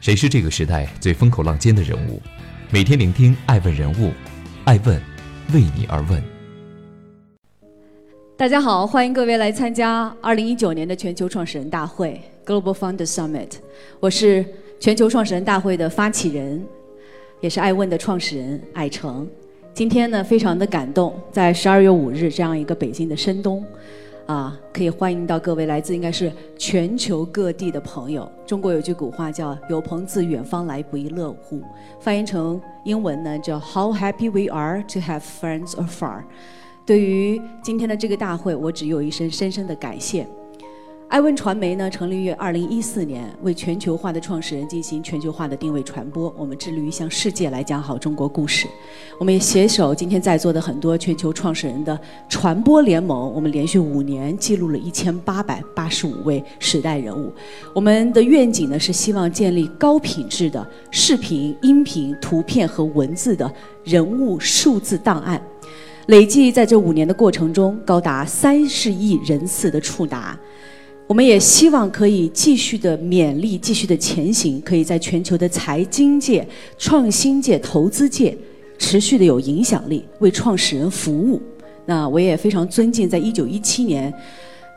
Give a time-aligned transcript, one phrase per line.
[0.00, 2.22] 谁是这个时代最风口浪尖的人物？
[2.70, 4.10] 每天聆听爱问人物，
[4.64, 4.98] 爱问
[5.52, 6.22] 为你而问。
[8.34, 13.56] 大家好，欢迎各位来参加二零一九年的全球创始人大会 （Global Founder Summit）。
[14.00, 14.42] 我是
[14.80, 16.64] 全球创始人大会的发起人，
[17.42, 19.28] 也是爱问的创始人艾诚。
[19.74, 23.62] 今天呢，非常的感动，在十二月五日这样一个北京的深冬。
[24.30, 28.30] 啊，可以欢迎到各位来自应该是全球各地的朋友。
[28.46, 31.60] 中国有句古话叫“有朋自远方来，不亦乐乎”，
[31.98, 36.22] 翻译成英文呢叫 “How happy we are to have friends afar”。
[36.86, 40.24] 对于今天的这个大会，我只有一声深深的感谢。
[41.10, 46.32] 爱问传媒呢，成立于二零一四年，为全球化的创始人进行全球化的定位传播。
[46.38, 48.68] 我们致力于向世界来讲好中国故事。
[49.18, 57.32] 我们也携手今天在座的很多全球创始人的传播联盟，我们连续五年记录了一千八百八十五位时代人物。
[57.74, 65.42] 我们的愿景呢，是希望建立高品质的视频、音频、图片和文字的人物数字档案，
[66.06, 70.38] 累计在这五年的过程中，高达三十亿人次的触达。
[71.10, 76.46] 我们也希望可以继续的勉励，继续的前行，可以在全球的财经界、
[76.78, 78.38] 创新界、投资界
[78.78, 81.42] 持续的有影响力，为创始人服务。
[81.84, 84.14] 那我也非常尊敬，在一九一七年，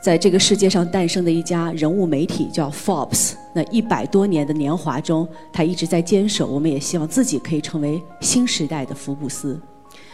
[0.01, 3.33] 在这个世界上诞生的一家人物媒体叫 Forbes。
[3.53, 6.47] 那一百多年的年华中，他一直在坚守。
[6.47, 9.61] 我们也希望自己可以成为新时代的福布斯。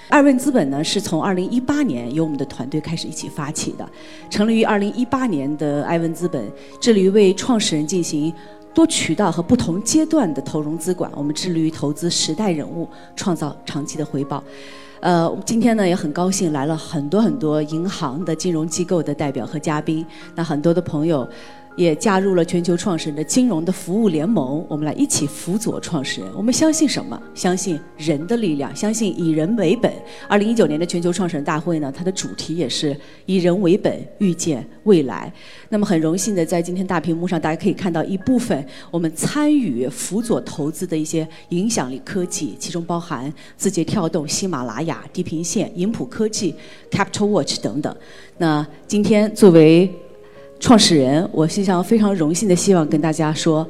[0.10, 3.88] 爱问资本呢，是从二零一八年由我们的团队开始一起发起的。
[4.28, 8.34] 成立于二零一八年的爱问资本，致力于为创始人进行
[8.74, 11.12] 多渠道和不同阶段的投融资管。
[11.16, 14.44] 我们致力于投资时代人物，创造长期的回报。
[15.00, 20.04] 呃，今天呢也很高兴来了很多很多银行的金融机构的代表和嘉宾。
[20.34, 21.28] 那很多的朋友。
[21.80, 26.30] 也加入了全球创始人的金融的服务联盟，我们来一起辅佐创始人。
[26.36, 27.18] 我们相信什么？
[27.34, 29.90] 相信人的力量，相信以人为本。
[30.28, 32.94] 二零一九年的全球创始人大会呢，它的主题也是
[33.26, 35.32] 以人为本，预见未来。
[35.70, 46.54] 那么很荣幸的在今天大屏幕上，大家可以看到一部分我们参与辅佐投资的一些影响力科技，其中包含字节跳动、喜马拉雅、地平线、银普科技、
[46.92, 47.96] Capital Watch 等等。
[48.38, 49.90] 那今天作为
[50.60, 53.66] 创始人，我非常非常荣幸的希望跟大家说，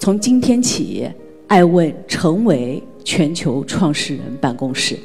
[0.00, 1.08] 从今天起，
[1.46, 4.98] 爱问成为全球创始人办公室。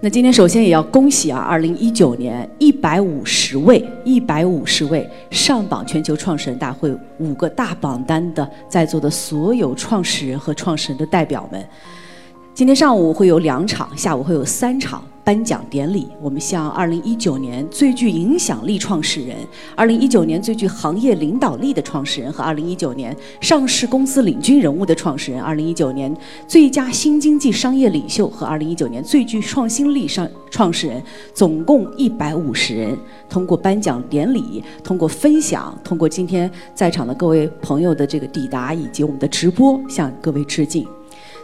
[0.00, 11.62] 那今天首先也要恭喜啊，二零一九年一百五十位、一百五十位上榜全球创始人大会五个大榜单的在座的所有创始人和创始人的代表们。
[12.54, 15.04] 今天上午会有两场，下午会有三场。
[15.28, 19.36] 颁奖典礼，我们向2019年最具影响力创始人、
[19.76, 26.16] 2019年最具行业领导力的创始人和2019年上市公司领军人物的创始人、2019年
[26.46, 31.02] 最佳新经济商业领袖和2019年最具创新力上创始人，
[31.34, 40.88] 总共150人，通过颁奖典礼，通过分享，通过今天在场的各位朋友的这个抵达以及我们的直播，向各位致敬。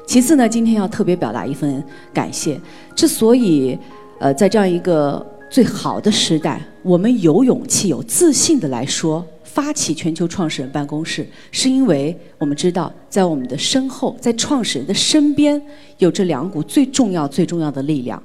[0.06, 1.82] 其次呢，今天要特别表达一份
[2.12, 2.60] 感谢。
[2.94, 3.76] 之所以，
[4.18, 15.60] 呃，在这样一个最好的时代，我们有勇气、有自信的来说，发起全球创始人办公室，是因为我们知道，在我们的身后，在创始人的身边，
[15.98, 18.22] 有这两股最重要、最重要的力量。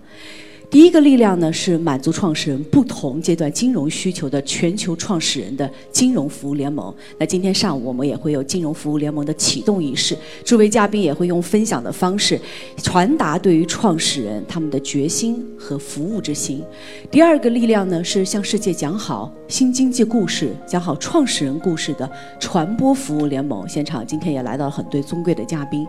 [0.72, 6.94] 第一个力量呢，是满足创始人不同阶段金融需求的全球创始人的金融服务联盟。
[7.18, 10.16] 那今天上午我们也会有金融服务联盟的启动仪式，
[10.46, 12.40] 诸位嘉宾也会用分享的方式
[12.84, 16.63] 传达对于创始人他们的决心和服务之心。
[17.09, 22.07] 第二个力量呢，是向世界讲好新经济故事、讲好创始人故事的
[22.40, 23.68] 传播服务联盟。
[23.68, 25.88] 现场今天也来到了很多尊贵的嘉宾，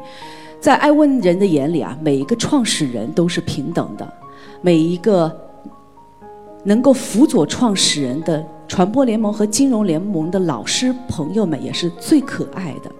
[0.58, 4.10] 在爱问人的眼里啊，每一个创始人都是平等的。
[4.60, 5.34] 每一个
[6.64, 12.90] 能够辅佐创始人的传播联盟和金融联盟的老师朋友们，也是最可爱的。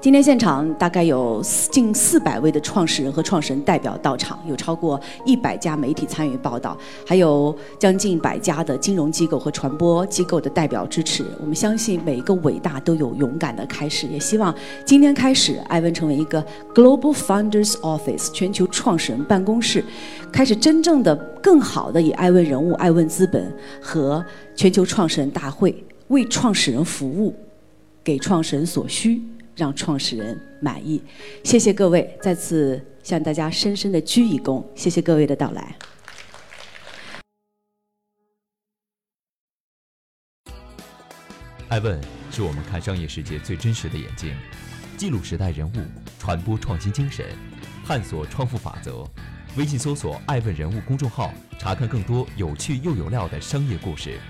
[0.00, 11.24] 今天现场大概有近四百位的创始人和创始人代表到场，有超过一百家媒体参与报道，还有将近百家的金融机构和传播机构的代表支持。
[11.40, 14.54] 我们相信每一个伟大都有勇敢的开始，也希望
[14.84, 19.84] 今天开始，艾文成为一个 Global Founders Office 全球创始人办公室，
[20.30, 23.52] 开始真正的、更好的以艾问人物、艾问资本
[23.82, 24.24] 和
[24.54, 27.34] 全球创始人大会为创始人服务，
[28.04, 29.20] 给创始人所需。
[29.58, 31.02] 让创始人满意，
[31.42, 35.76] 谢谢各位，再次向大家深深的鞠一躬，谢谢各位的到来。
[41.68, 42.00] 爱问
[42.30, 44.32] 是我们看商业世界最真实的眼睛，
[44.96, 45.72] 记录时代人物，
[46.20, 47.26] 传播创新精神，
[47.84, 49.04] 探索创富法则。
[49.56, 54.20] 微信搜索“爱问人物”公众号，查看更多有趣又有料的商业故事。